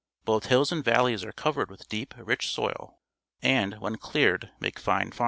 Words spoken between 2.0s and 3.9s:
rich soil, and,